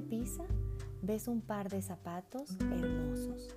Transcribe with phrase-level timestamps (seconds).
[0.00, 0.44] repisa,
[1.02, 3.54] ves un par de zapatos hermosos,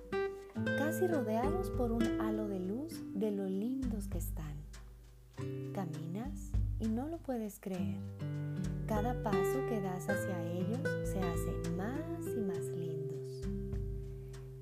[0.76, 4.54] casi rodeados por un halo de luz de lo lindos que están.
[5.72, 7.98] Caminas y no lo puedes creer.
[8.86, 13.40] Cada paso que das hacia ellos se hace más y más lindos.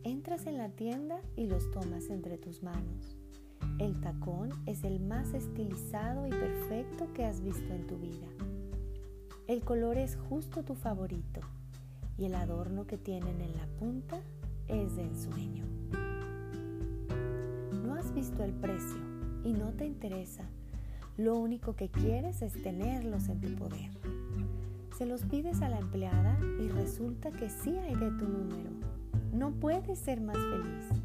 [0.05, 3.17] Entras en la tienda y los tomas entre tus manos.
[3.81, 8.29] El tacón es el más estilizado y perfecto que has visto en tu vida.
[9.49, 11.41] El color es justo tu favorito
[12.19, 14.21] y el adorno que tienen en la punta
[14.69, 15.65] es de ensueño.
[17.85, 19.01] No has visto el precio
[19.45, 20.45] y no te interesa.
[21.17, 23.91] Lo único que quieres es tenerlos en tu poder.
[24.97, 28.71] Se los pides a la empleada y resulta que sí hay de tu número.
[29.33, 31.03] No puedes ser más feliz.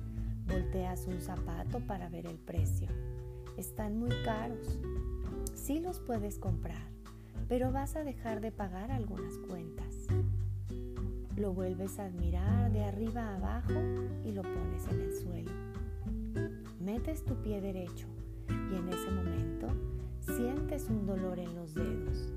[0.47, 2.88] Volteas un zapato para ver el precio.
[3.58, 4.80] Están muy caros.
[5.55, 6.88] Sí los puedes comprar,
[7.49, 9.86] pero vas a dejar de pagar algunas cuentas.
[11.38, 13.80] Lo vuelves a admirar de arriba a abajo
[14.25, 15.52] y lo pones en el suelo.
[16.81, 18.07] Metes tu pie derecho
[18.49, 19.67] y en ese momento
[20.19, 22.33] sientes un dolor en los dedos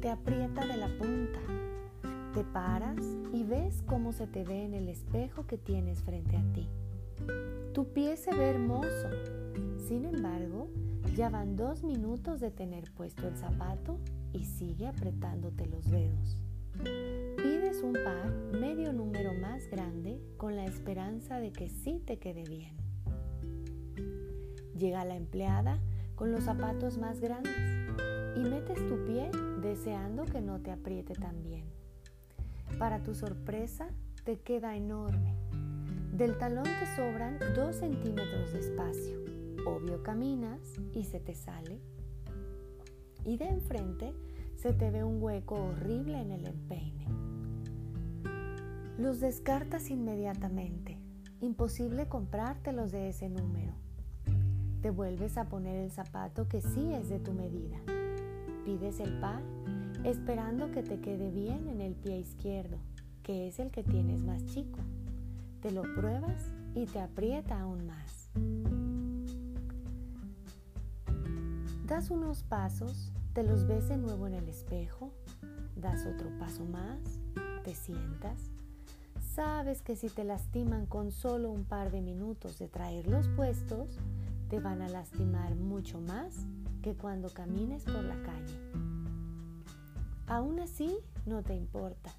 [0.00, 1.40] te aprieta de la punta.
[2.34, 6.52] Te paras y ves cómo se te ve en el espejo que tienes frente a
[6.52, 6.68] ti.
[7.72, 9.08] Tu pie se ve hermoso.
[9.88, 10.68] Sin embargo,
[11.16, 13.98] ya van dos minutos de tener puesto el zapato
[14.32, 16.45] y sigue apretándote los dedos.
[16.84, 22.44] Pides un par medio número más grande con la esperanza de que sí te quede
[22.44, 22.76] bien.
[24.76, 25.80] Llega la empleada
[26.14, 27.56] con los zapatos más grandes
[28.36, 29.30] y metes tu pie
[29.62, 31.64] deseando que no te apriete tan bien.
[32.78, 33.88] Para tu sorpresa,
[34.24, 35.34] te queda enorme.
[36.12, 39.18] Del talón te sobran dos centímetros de espacio.
[39.66, 40.60] Obvio caminas
[40.92, 41.78] y se te sale.
[43.24, 44.14] Y de enfrente
[44.56, 47.06] se te ve un hueco horrible en el empeine.
[48.98, 50.98] Los descartas inmediatamente.
[51.40, 53.74] Imposible comprártelos de ese número.
[54.82, 57.78] Te vuelves a poner el zapato que sí es de tu medida
[58.66, 59.40] pides el par
[60.02, 62.78] esperando que te quede bien en el pie izquierdo,
[63.22, 64.80] que es el que tienes más chico.
[65.62, 68.28] Te lo pruebas y te aprieta aún más.
[71.86, 75.12] Das unos pasos, te los ves de nuevo en el espejo,
[75.76, 76.98] das otro paso más,
[77.64, 78.50] te sientas.
[79.34, 83.98] Sabes que si te lastiman con solo un par de minutos de traerlos puestos,
[84.48, 86.46] te van a lastimar mucho más
[86.80, 88.58] que cuando camines por la calle.
[90.26, 90.96] Aún así,
[91.26, 92.14] no te importa.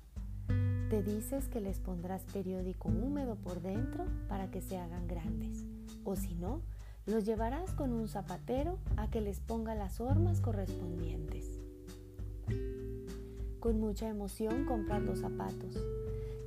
[0.92, 5.66] Te dices que les pondrás periódico húmedo por dentro para que se hagan grandes.
[6.04, 6.62] O si no,
[7.08, 11.60] los llevarás con un zapatero a que les ponga las hormas correspondientes.
[13.62, 15.78] Con mucha emoción compras los zapatos.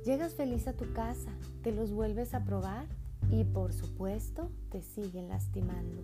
[0.05, 1.31] Llegas feliz a tu casa,
[1.63, 2.85] te los vuelves a probar
[3.31, 6.03] y por supuesto te siguen lastimando.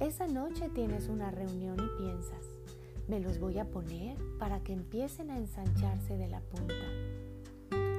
[0.00, 2.44] Esa noche tienes una reunión y piensas,
[3.08, 6.74] me los voy a poner para que empiecen a ensancharse de la punta.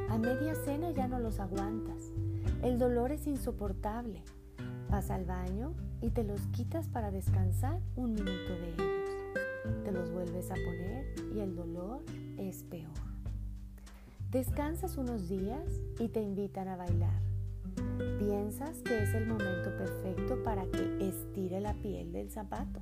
[0.09, 2.12] A media cena ya no los aguantas.
[2.62, 4.24] El dolor es insoportable.
[4.90, 9.84] Vas al baño y te los quitas para descansar un minuto de ellos.
[9.84, 11.06] Te los vuelves a poner
[11.36, 12.03] y el dolor
[12.38, 12.94] es peor.
[14.31, 15.64] Descansas unos días
[16.00, 17.22] y te invitan a bailar.
[18.18, 22.80] Piensas que es el momento perfecto para que estire la piel del zapato.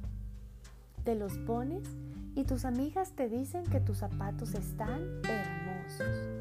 [1.03, 1.87] Te los pones
[2.35, 6.35] y tus amigas te dicen que tus zapatos están hermosos.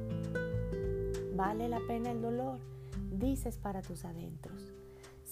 [1.34, 2.58] Vale la pena el dolor,
[3.10, 4.73] dices para tus adentros.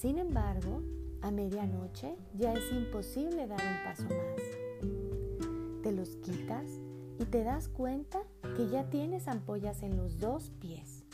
[0.02, 0.82] Sin embargo,
[1.20, 5.80] a medianoche ya es imposible dar un paso más.
[5.84, 6.80] Te los quitas
[7.20, 8.18] y te das cuenta
[8.56, 11.04] que ya tienes ampollas en los dos pies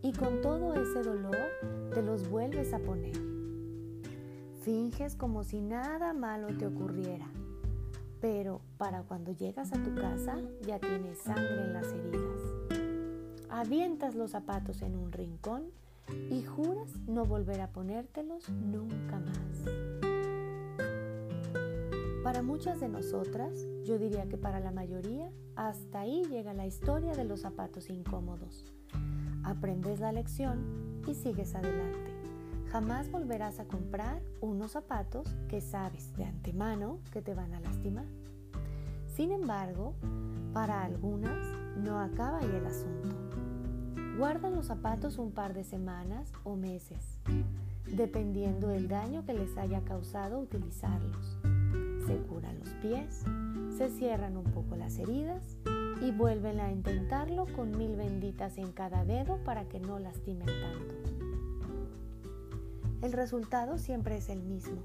[0.00, 1.36] y con todo ese dolor
[1.92, 3.20] te los vuelves a poner.
[4.60, 7.26] Finges como si nada malo te ocurriera,
[8.20, 12.40] pero para cuando llegas a tu casa ya tienes sangre en las heridas.
[13.50, 15.72] Avientas los zapatos en un rincón
[16.30, 19.64] y juras no volver a ponértelos nunca más.
[22.22, 27.12] Para muchas de nosotras, yo diría que para la mayoría, hasta ahí llega la historia
[27.12, 28.74] de los zapatos incómodos
[29.44, 32.12] aprendes la lección y sigues adelante.
[32.70, 38.06] Jamás volverás a comprar unos zapatos que sabes de antemano que te van a lastimar.
[39.06, 39.94] Sin embargo,
[40.52, 41.38] para algunas
[41.76, 43.23] no acaba ahí el asunto.
[44.16, 47.18] Guarda los zapatos un par de semanas o meses,
[47.84, 51.36] dependiendo del daño que les haya causado utilizarlos.
[52.06, 53.24] Se curan los pies,
[53.76, 55.56] se cierran un poco las heridas
[56.00, 60.94] y vuelven a intentarlo con mil benditas en cada dedo para que no lastimen tanto.
[63.02, 64.80] El resultado siempre es el mismo,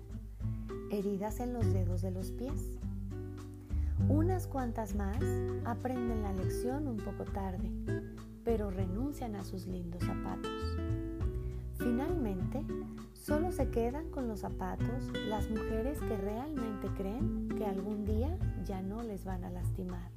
[0.90, 2.80] heridas en los dedos de los pies.
[4.08, 5.24] Unas cuantas más
[5.66, 7.70] aprenden la lección un poco tarde,
[8.44, 10.51] pero renuncian a sus lindos zapatos.
[11.77, 12.62] Finalmente,
[13.13, 18.81] solo se quedan con los zapatos las mujeres que realmente creen que algún día ya
[18.81, 20.12] no les van a lastimar.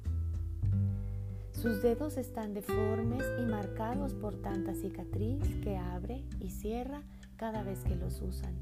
[1.51, 7.03] Sus dedos están deformes y marcados por tanta cicatriz que abre y cierra
[7.37, 8.53] cada vez que los usan.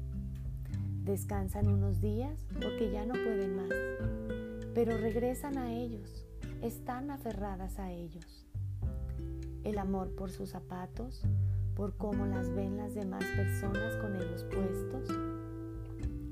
[1.04, 3.74] Descansan unos días porque ya no pueden más,
[4.72, 6.24] pero regresan a ellos,
[6.62, 8.41] están aferradas a ellos.
[9.64, 11.22] El amor por sus zapatos,
[11.76, 15.08] por cómo las ven las demás personas con ellos puestos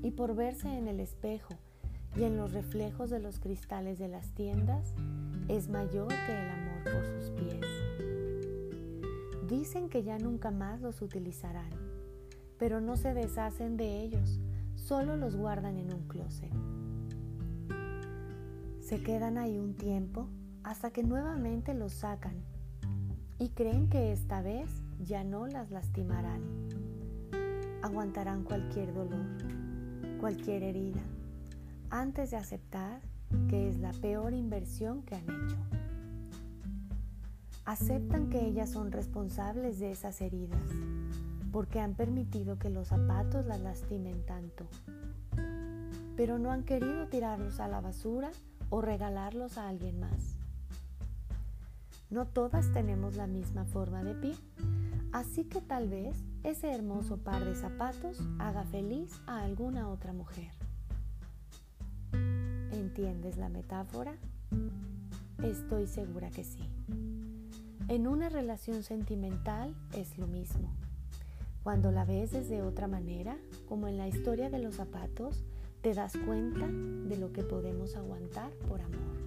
[0.03, 1.53] y por verse en el espejo
[2.15, 4.93] y en los reflejos de los cristales de las tiendas
[5.47, 7.65] es mayor que el amor por sus pies.
[9.47, 11.69] Dicen que ya nunca más los utilizarán,
[12.57, 14.39] pero no se deshacen de ellos,
[14.75, 16.51] solo los guardan en un closet.
[18.81, 20.27] Se quedan ahí un tiempo
[20.63, 22.50] hasta que nuevamente los sacan
[23.41, 26.43] y creen que esta vez ya no las lastimarán.
[27.81, 29.25] Aguantarán cualquier dolor,
[30.19, 31.01] cualquier herida,
[31.89, 33.01] antes de aceptar
[33.49, 35.57] que es la peor inversión que han hecho.
[37.65, 40.61] Aceptan que ellas son responsables de esas heridas
[41.51, 44.67] porque han permitido que los zapatos las lastimen tanto,
[46.15, 48.29] pero no han querido tirarlos a la basura
[48.69, 50.40] o regalarlos a alguien más.
[52.11, 54.35] No todas tenemos la misma forma de pie,
[55.13, 60.51] así que tal vez ese hermoso par de zapatos haga feliz a alguna otra mujer.
[62.73, 64.17] ¿Entiendes la metáfora?
[65.41, 66.69] Estoy segura que sí.
[67.87, 70.69] En una relación sentimental es lo mismo.
[71.63, 73.37] Cuando la ves desde otra manera,
[73.69, 75.45] como en la historia de los zapatos,
[75.81, 79.20] te das cuenta de lo que podemos aguantar por amor.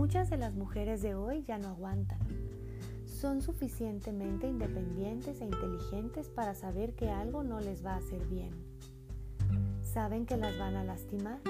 [0.00, 2.20] Muchas de las mujeres de hoy ya no aguantan.
[3.04, 8.70] Son suficientemente independientes e inteligentes para saber que algo no les va a hacer bien
[9.92, 11.40] saben que las van a lastimar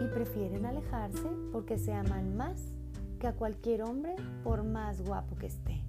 [0.00, 2.72] y prefieren alejarse porque se aman más
[3.20, 5.82] que a cualquier hombre por más guapo que esté.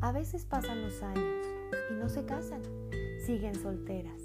[0.00, 1.46] A veces pasan los años
[1.90, 2.62] y no se casan,
[3.26, 4.22] siguen solteras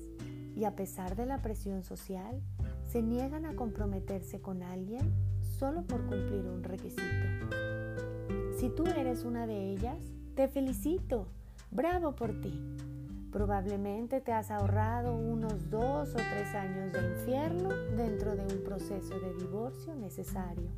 [0.56, 2.42] y a pesar de la presión social,
[2.88, 5.14] se niegan a comprometerse con alguien
[5.60, 7.04] solo por cumplir un requisito.
[8.58, 9.98] Si tú eres una de ellas,
[10.36, 11.28] te felicito,
[11.70, 12.54] bravo por ti.
[13.30, 19.20] Probablemente te has ahorrado unos dos o tres años de infierno dentro de un proceso
[19.20, 20.70] de divorcio necesario.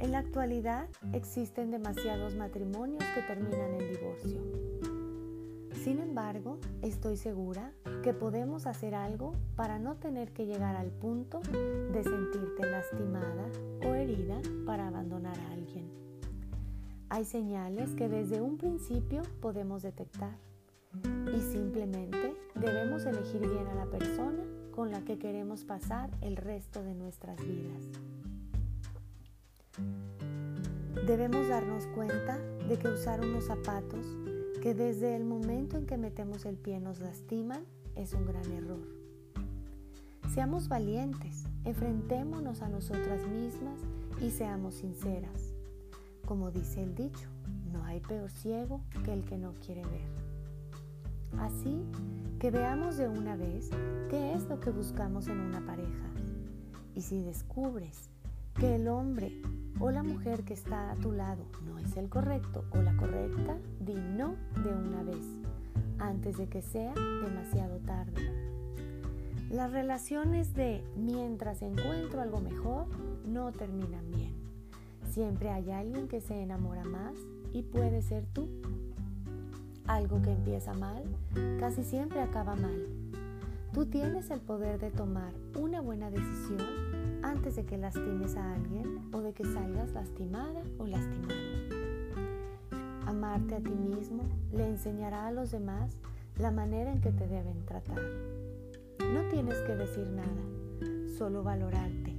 [0.00, 4.40] En la actualidad existen demasiados matrimonios que terminan en divorcio.
[5.84, 7.72] Sin embargo, estoy segura
[8.04, 13.46] que podemos hacer algo para no tener que llegar al punto de sentirte lastimada
[13.82, 15.90] o herida para abandonar a alguien.
[17.08, 20.36] Hay señales que desde un principio podemos detectar
[21.34, 26.82] y simplemente debemos elegir bien a la persona con la que queremos pasar el resto
[26.82, 27.84] de nuestras vidas.
[31.06, 32.36] Debemos darnos cuenta
[32.68, 34.06] de que usar unos zapatos
[34.60, 37.64] que desde el momento en que metemos el pie nos lastiman
[37.96, 38.86] es un gran error.
[40.32, 43.78] Seamos valientes, enfrentémonos a nosotras mismas
[44.20, 45.54] y seamos sinceras.
[46.26, 47.28] Como dice el dicho,
[47.72, 50.08] no hay peor ciego que el que no quiere ver.
[51.38, 51.84] Así
[52.38, 53.70] que veamos de una vez
[54.10, 56.10] qué es lo que buscamos en una pareja.
[56.94, 58.10] Y si descubres
[58.54, 59.42] que el hombre
[59.80, 63.56] o la mujer que está a tu lado no es el correcto o la correcta,
[63.80, 65.43] di no de una vez,
[65.98, 68.44] antes de que sea demasiado tarde.
[69.50, 72.86] Las relaciones de mientras encuentro algo mejor
[73.24, 74.32] no terminan bien.
[75.10, 77.14] Siempre hay alguien que se enamora más
[77.52, 78.48] y puede ser tú.
[79.86, 81.04] Algo que empieza mal
[81.60, 82.86] casi siempre acaba mal.
[83.72, 86.62] Tú tienes el poder de tomar una buena decisión
[87.22, 91.63] antes de que lastimes a alguien o de que salgas lastimada o lastimado.
[93.14, 95.96] Amarte a ti mismo le enseñará a los demás
[96.36, 98.02] la manera en que te deben tratar.
[98.98, 100.42] No tienes que decir nada,
[101.16, 102.16] solo valorarte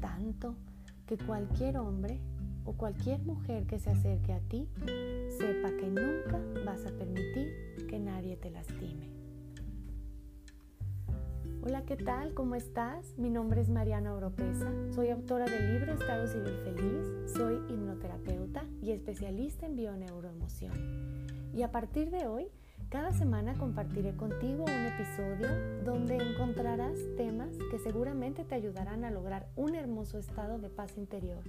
[0.00, 0.54] tanto
[1.06, 2.18] que cualquier hombre
[2.64, 4.66] o cualquier mujer que se acerque a ti
[5.36, 9.17] sepa que nunca vas a permitir que nadie te lastime.
[11.60, 12.34] Hola, ¿qué tal?
[12.34, 13.18] ¿Cómo estás?
[13.18, 14.70] Mi nombre es Mariana Oropesa.
[14.94, 17.32] Soy autora del libro Estado Civil Feliz.
[17.34, 20.72] Soy hipnoterapeuta y especialista en bioneuroemoción.
[21.52, 22.46] Y a partir de hoy,
[22.90, 25.48] cada semana compartiré contigo un episodio
[25.84, 31.42] donde encontrarás temas que seguramente te ayudarán a lograr un hermoso estado de paz interior,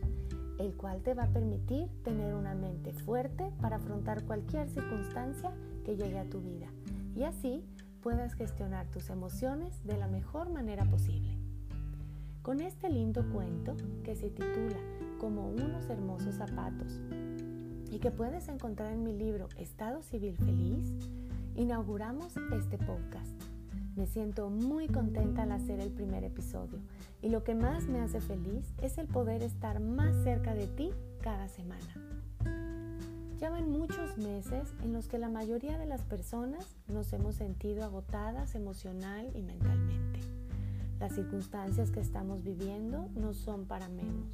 [0.57, 5.53] el cual te va a permitir tener una mente fuerte para afrontar cualquier circunstancia
[5.85, 6.67] que llegue a tu vida
[7.15, 7.63] y así
[8.01, 11.37] puedas gestionar tus emociones de la mejor manera posible.
[12.41, 14.77] Con este lindo cuento que se titula
[15.19, 16.99] Como unos hermosos zapatos
[17.91, 20.93] y que puedes encontrar en mi libro Estado Civil Feliz,
[21.55, 23.31] inauguramos este podcast.
[23.95, 26.79] Me siento muy contenta al hacer el primer episodio
[27.21, 30.91] y lo que más me hace feliz es el poder estar más cerca de ti
[31.21, 31.93] cada semana.
[33.39, 37.85] Ya van muchos meses en los que la mayoría de las personas nos hemos sentido
[37.85, 40.19] agotadas emocional y mentalmente.
[40.99, 44.27] Las circunstancias que estamos viviendo no son para menos.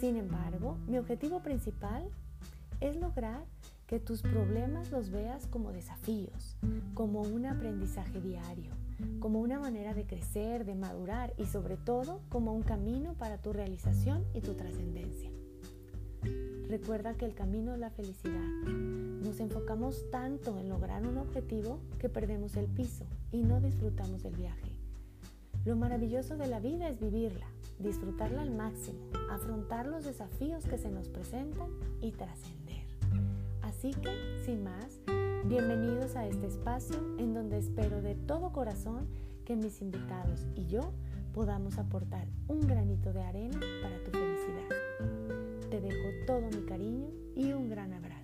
[0.00, 2.08] Sin embargo, mi objetivo principal
[2.80, 3.44] es lograr
[3.86, 6.56] que tus problemas los veas como desafíos,
[6.94, 8.72] como un aprendizaje diario,
[9.20, 13.52] como una manera de crecer, de madurar y sobre todo como un camino para tu
[13.52, 15.31] realización y tu trascendencia.
[16.68, 18.40] Recuerda que el camino es la felicidad.
[19.22, 24.36] Nos enfocamos tanto en lograr un objetivo que perdemos el piso y no disfrutamos del
[24.36, 24.72] viaje.
[25.64, 27.46] Lo maravilloso de la vida es vivirla,
[27.78, 28.98] disfrutarla al máximo,
[29.30, 31.68] afrontar los desafíos que se nos presentan
[32.00, 32.86] y trascender.
[33.60, 35.00] Así que, sin más,
[35.44, 39.06] bienvenidos a este espacio en donde espero de todo corazón
[39.44, 40.92] que mis invitados y yo
[41.32, 44.81] podamos aportar un granito de arena para tu felicidad
[45.72, 48.21] te dejo todo mi cariño y un gran abrazo.